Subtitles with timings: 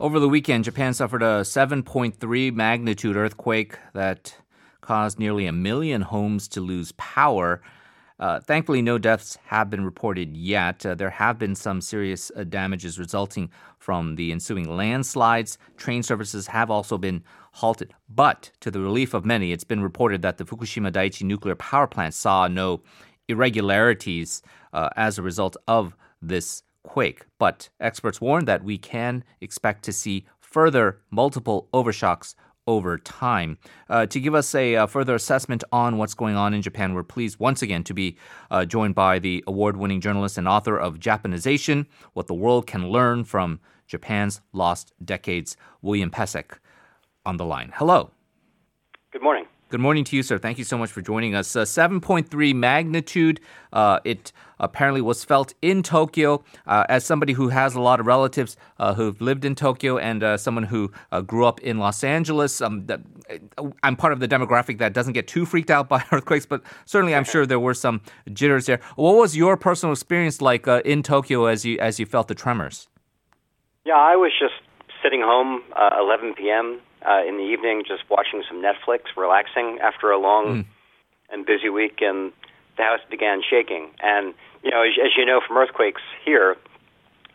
[0.00, 4.34] Over the weekend, Japan suffered a 7.3 magnitude earthquake that
[4.80, 7.60] caused nearly a million homes to lose power.
[8.18, 10.86] Uh, thankfully, no deaths have been reported yet.
[10.86, 15.58] Uh, there have been some serious uh, damages resulting from the ensuing landslides.
[15.76, 17.92] Train services have also been halted.
[18.08, 21.86] But to the relief of many, it's been reported that the Fukushima Daiichi nuclear power
[21.86, 22.80] plant saw no
[23.28, 24.40] irregularities
[24.72, 27.26] uh, as a result of this quake.
[27.38, 32.34] But experts warn that we can expect to see further multiple overshocks
[32.66, 33.58] over time.
[33.88, 37.02] Uh, to give us a, a, further assessment on what's going on in Japan, we're
[37.02, 38.16] pleased once again to be
[38.50, 42.88] uh, joined by the award winning journalist and author of Japanization What the World Can
[42.88, 46.58] Learn from Japan's Lost Decades, William Pesek,
[47.26, 47.72] on the line.
[47.74, 48.10] Hello.
[49.10, 49.46] Good morning.
[49.70, 50.36] Good morning to you, sir.
[50.36, 51.54] Thank you so much for joining us.
[51.54, 53.38] Uh, 7.3 magnitude.
[53.72, 56.42] Uh, it apparently was felt in Tokyo.
[56.66, 60.24] Uh, as somebody who has a lot of relatives uh, who've lived in Tokyo and
[60.24, 62.84] uh, someone who uh, grew up in Los Angeles, um,
[63.84, 67.14] I'm part of the demographic that doesn't get too freaked out by earthquakes, but certainly
[67.14, 68.00] I'm sure there were some
[68.32, 68.80] jitters there.
[68.96, 72.88] What was your personal experience like in Tokyo as you as you felt the tremors?
[73.84, 74.54] Yeah, I was just
[75.00, 75.62] sitting home,
[75.96, 80.64] 11 p.m uh, in the evening, just watching some Netflix, relaxing after a long mm.
[81.30, 82.32] and busy week, and
[82.76, 83.90] the house began shaking.
[84.00, 86.56] And you know, as, as you know from earthquakes here,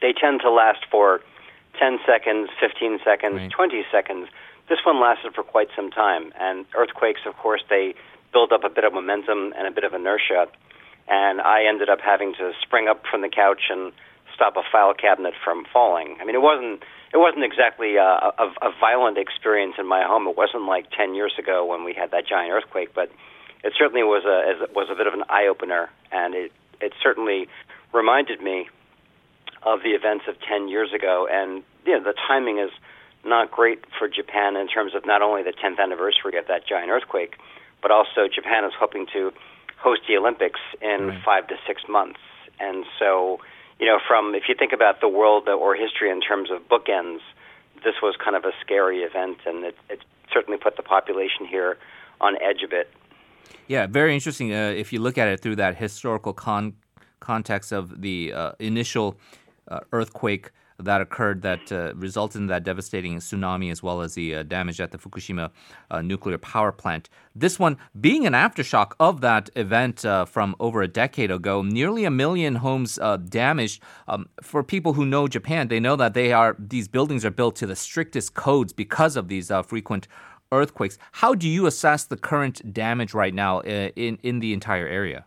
[0.00, 1.20] they tend to last for
[1.78, 3.50] 10 seconds, 15 seconds, right.
[3.50, 4.28] 20 seconds.
[4.68, 6.32] This one lasted for quite some time.
[6.40, 7.94] And earthquakes, of course, they
[8.32, 10.48] build up a bit of momentum and a bit of inertia.
[11.08, 13.92] And I ended up having to spring up from the couch and
[14.34, 16.16] stop a file cabinet from falling.
[16.20, 20.26] I mean, it wasn't it wasn't exactly a, a, a violent experience in my home.
[20.26, 23.10] It wasn't like 10 years ago when we had that giant earthquake, but
[23.64, 27.48] it certainly was a was a bit of an eye opener, and it it certainly
[27.92, 28.68] reminded me
[29.62, 31.26] of the events of 10 years ago.
[31.30, 32.70] And you know, the timing is
[33.24, 36.90] not great for Japan in terms of not only the 10th anniversary of that giant
[36.90, 37.34] earthquake,
[37.82, 39.32] but also Japan is hoping to
[39.78, 41.22] host the Olympics in right.
[41.24, 42.20] five to six months,
[42.60, 43.38] and so
[43.78, 47.20] you know, from if you think about the world or history in terms of bookends,
[47.84, 50.00] this was kind of a scary event, and it, it
[50.32, 51.76] certainly put the population here
[52.20, 52.90] on edge a bit.
[53.68, 54.52] Yeah, very interesting.
[54.52, 56.74] Uh, if you look at it through that historical con-
[57.20, 59.16] context of the uh, initial
[59.68, 64.36] uh, earthquake that occurred that uh, resulted in that devastating tsunami as well as the
[64.36, 65.50] uh, damage at the Fukushima
[65.90, 67.08] uh, nuclear power plant.
[67.34, 72.04] This one being an aftershock of that event uh, from over a decade ago, nearly
[72.04, 73.82] a million homes uh, damaged.
[74.08, 77.56] Um, for people who know Japan, they know that they are these buildings are built
[77.56, 80.08] to the strictest codes because of these uh, frequent
[80.52, 80.98] earthquakes.
[81.12, 85.26] How do you assess the current damage right now in in the entire area?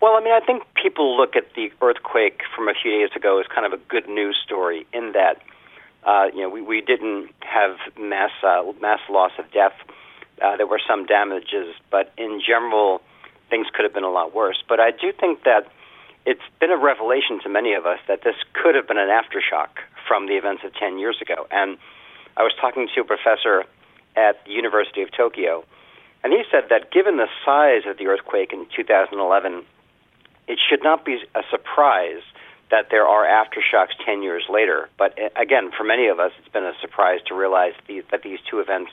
[0.00, 3.38] Well, I mean, I think people look at the earthquake from a few days ago
[3.38, 5.42] as kind of a good news story in that,
[6.04, 9.74] uh, you know, we, we didn't have mass uh, mass loss of death.
[10.40, 13.02] Uh, there were some damages, but in general,
[13.50, 14.62] things could have been a lot worse.
[14.66, 15.70] But I do think that
[16.24, 19.68] it's been a revelation to many of us that this could have been an aftershock
[20.08, 21.46] from the events of 10 years ago.
[21.50, 21.76] And
[22.38, 23.64] I was talking to a professor
[24.16, 25.62] at the University of Tokyo,
[26.24, 29.64] and he said that given the size of the earthquake in 2011,
[30.50, 32.22] it should not be a surprise
[32.72, 34.88] that there are aftershocks 10 years later.
[34.98, 38.22] But uh, again, for many of us, it's been a surprise to realize these, that
[38.22, 38.90] these two events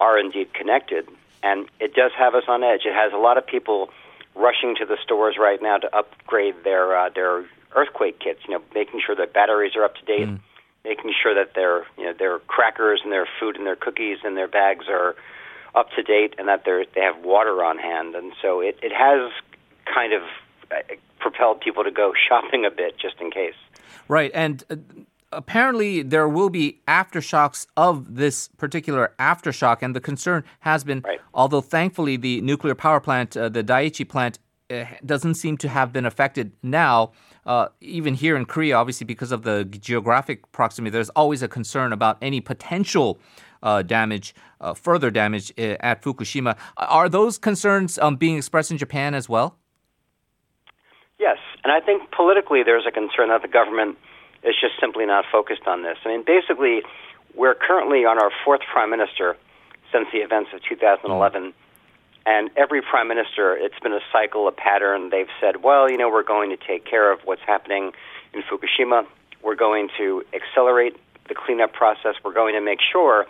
[0.00, 1.06] are indeed connected.
[1.44, 2.80] And it does have us on edge.
[2.84, 3.90] It has a lot of people
[4.34, 8.40] rushing to the stores right now to upgrade their uh, their earthquake kits.
[8.46, 10.40] You know, making sure their batteries are up to date, mm.
[10.84, 14.36] making sure that their you know their crackers and their food and their cookies and
[14.36, 15.16] their bags are
[15.74, 18.14] up to date, and that they they have water on hand.
[18.14, 19.32] And so it it has
[19.86, 20.22] kind of
[21.18, 23.54] propelled people to go shopping a bit just in case.
[24.08, 24.30] Right.
[24.34, 24.76] And uh,
[25.32, 29.82] apparently there will be aftershocks of this particular aftershock.
[29.82, 31.20] And the concern has been, right.
[31.34, 34.38] although thankfully the nuclear power plant, uh, the Daiichi plant,
[34.70, 37.12] uh, doesn't seem to have been affected now.
[37.44, 41.92] Uh, even here in Korea, obviously because of the geographic proximity, there's always a concern
[41.92, 43.18] about any potential
[43.62, 46.56] uh, damage, uh, further damage uh, at Fukushima.
[46.76, 49.56] Are those concerns um, being expressed in Japan as well?
[51.62, 53.98] And I think politically there's a concern that the government
[54.42, 55.98] is just simply not focused on this.
[56.04, 56.82] I mean, basically,
[57.34, 59.36] we're currently on our fourth prime minister
[59.92, 61.52] since the events of 2011.
[62.26, 65.10] And every prime minister, it's been a cycle, a pattern.
[65.10, 67.92] They've said, well, you know, we're going to take care of what's happening
[68.32, 69.06] in Fukushima.
[69.42, 70.96] We're going to accelerate
[71.28, 72.14] the cleanup process.
[72.22, 73.26] We're going to make sure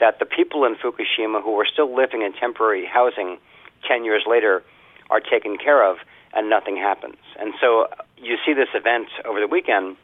[0.00, 3.38] that the people in Fukushima who are still living in temporary housing
[3.86, 4.62] 10 years later
[5.10, 5.98] are taken care of
[6.34, 7.16] and nothing happens.
[7.38, 9.96] And so uh, you see this event over the weekend.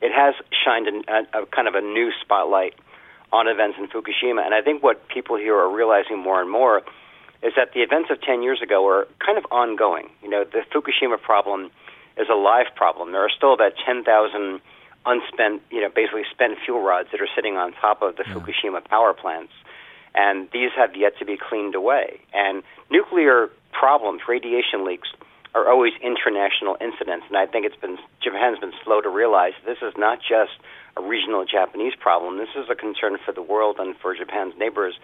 [0.00, 2.74] it has shined a, a, kind of a new spotlight
[3.32, 4.44] on events in Fukushima.
[4.44, 6.82] And I think what people here are realizing more and more
[7.42, 10.08] is that the events of 10 years ago are kind of ongoing.
[10.22, 11.70] You know, the Fukushima problem
[12.16, 13.12] is a live problem.
[13.12, 14.60] There are still about 10,000
[15.06, 18.34] unspent, you know, basically spent fuel rods that are sitting on top of the yeah.
[18.34, 19.52] Fukushima power plants.
[20.14, 22.20] And these have yet to be cleaned away.
[22.34, 25.08] And nuclear problems, radiation leaks,
[25.54, 27.26] are always international incidents.
[27.28, 30.52] And I think it's been Japan's been slow to realize this is not just
[30.96, 32.38] a regional Japanese problem.
[32.38, 34.94] This is a concern for the world and for Japan's neighbors.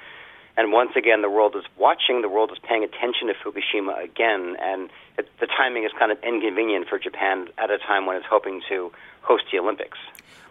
[0.57, 4.57] And once again, the world is watching, the world is paying attention to Fukushima again,
[4.61, 8.27] and it, the timing is kind of inconvenient for Japan at a time when it's
[8.29, 8.93] hoping to
[9.23, 9.99] host the Olympics.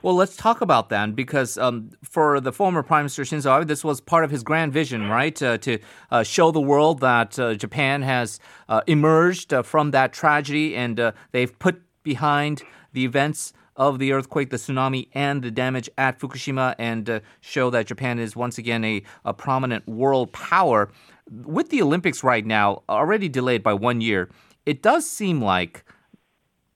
[0.01, 3.85] Well, let's talk about that because um, for the former Prime Minister Shinzo Abe, this
[3.85, 5.41] was part of his grand vision, right?
[5.41, 5.79] Uh, to
[6.11, 10.99] uh, show the world that uh, Japan has uh, emerged uh, from that tragedy and
[10.99, 16.19] uh, they've put behind the events of the earthquake, the tsunami, and the damage at
[16.19, 20.91] Fukushima, and uh, show that Japan is once again a, a prominent world power.
[21.29, 24.29] With the Olympics right now, already delayed by one year,
[24.65, 25.85] it does seem like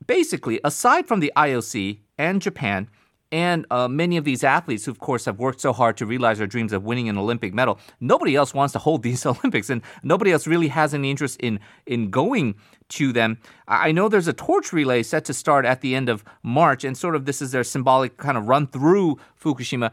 [0.06, 2.90] basically, aside from the IOC and Japan,
[3.32, 6.38] and uh, many of these athletes who, of course, have worked so hard to realize
[6.38, 9.82] their dreams of winning an Olympic medal, nobody else wants to hold these Olympics, and
[10.04, 12.56] nobody else really has any interest in in going
[12.90, 13.38] to them.
[13.68, 16.98] I know there's a torch relay set to start at the end of March, and
[16.98, 19.92] sort of this is their symbolic kind of run through Fukushima.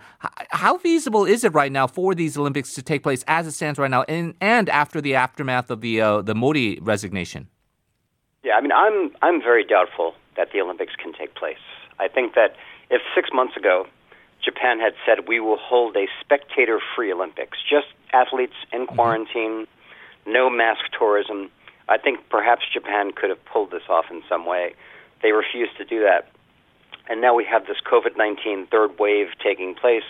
[0.51, 3.79] How feasible is it right now for these Olympics to take place as it stands
[3.79, 7.49] right now, and, and after the aftermath of the uh, the Mori resignation?
[8.45, 11.57] Yeah, I mean, I'm I'm very doubtful that the Olympics can take place.
[11.99, 12.57] I think that
[12.91, 13.87] if six months ago
[14.45, 18.95] Japan had said we will hold a spectator-free Olympics, just athletes in mm-hmm.
[18.95, 19.67] quarantine,
[20.27, 21.51] no mask tourism,
[21.89, 24.75] I think perhaps Japan could have pulled this off in some way.
[25.23, 26.31] They refused to do that.
[27.09, 30.05] And now we have this COVID 19 third wave taking place.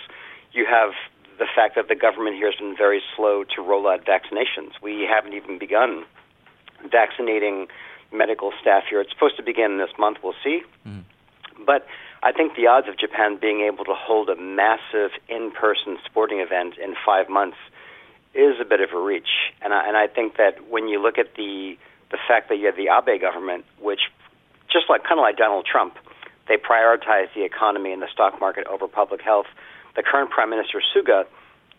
[0.52, 0.90] You have
[1.38, 4.80] the fact that the government here has been very slow to roll out vaccinations.
[4.80, 6.04] We haven't even begun
[6.88, 7.66] vaccinating
[8.12, 9.00] medical staff here.
[9.00, 10.18] It's supposed to begin this month.
[10.22, 10.62] We'll see.
[10.86, 11.02] Mm.
[11.64, 11.86] But
[12.22, 16.74] I think the odds of Japan being able to hold a massive in-person sporting event
[16.78, 17.58] in five months
[18.34, 19.52] is a bit of a reach.
[19.62, 21.76] And I, and I think that when you look at the
[22.10, 24.00] the fact that you have the Abe government, which
[24.70, 25.96] just like kind of like Donald Trump,
[26.46, 29.46] they prioritize the economy and the stock market over public health.
[29.96, 31.24] The current Prime Minister Suga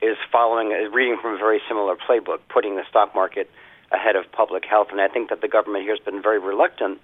[0.01, 3.49] is following, is reading from a very similar playbook, putting the stock market
[3.91, 4.87] ahead of public health.
[4.91, 6.99] And I think that the government here has been very reluctant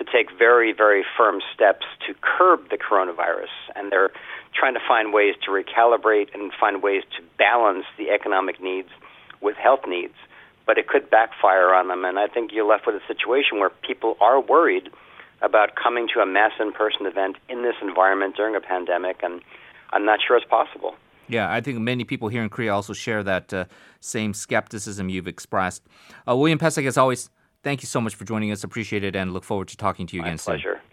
[0.00, 3.52] to take very, very firm steps to curb the coronavirus.
[3.76, 4.10] And they're
[4.54, 8.88] trying to find ways to recalibrate and find ways to balance the economic needs
[9.42, 10.14] with health needs.
[10.66, 12.06] But it could backfire on them.
[12.06, 14.88] And I think you're left with a situation where people are worried
[15.42, 19.20] about coming to a mass in person event in this environment during a pandemic.
[19.22, 19.42] And
[19.90, 20.94] I'm not sure it's possible.
[21.28, 23.66] Yeah, I think many people here in Korea also share that uh,
[24.00, 25.82] same skepticism you've expressed.
[26.26, 27.30] Uh, William Pesek, as always,
[27.62, 28.64] thank you so much for joining us.
[28.64, 30.80] Appreciate it and look forward to talking to you My again pleasure.
[30.82, 30.89] soon.